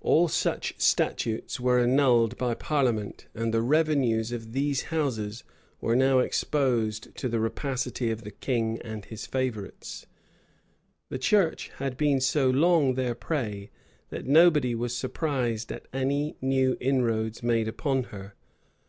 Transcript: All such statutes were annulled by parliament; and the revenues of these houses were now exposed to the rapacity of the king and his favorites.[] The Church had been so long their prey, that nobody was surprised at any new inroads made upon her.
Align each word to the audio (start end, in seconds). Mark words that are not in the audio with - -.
All 0.00 0.26
such 0.26 0.74
statutes 0.76 1.60
were 1.60 1.78
annulled 1.80 2.36
by 2.36 2.54
parliament; 2.54 3.28
and 3.32 3.54
the 3.54 3.62
revenues 3.62 4.32
of 4.32 4.52
these 4.52 4.82
houses 4.90 5.44
were 5.80 5.94
now 5.94 6.18
exposed 6.18 7.14
to 7.14 7.28
the 7.28 7.38
rapacity 7.38 8.10
of 8.10 8.22
the 8.24 8.32
king 8.32 8.80
and 8.82 9.04
his 9.04 9.24
favorites.[] 9.24 10.04
The 11.10 11.18
Church 11.20 11.68
had 11.76 11.96
been 11.96 12.20
so 12.20 12.50
long 12.50 12.94
their 12.94 13.14
prey, 13.14 13.70
that 14.10 14.26
nobody 14.26 14.74
was 14.74 14.96
surprised 14.96 15.70
at 15.70 15.86
any 15.92 16.34
new 16.40 16.76
inroads 16.80 17.44
made 17.44 17.68
upon 17.68 18.02
her. 18.10 18.34